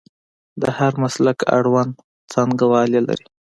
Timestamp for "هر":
0.77-0.93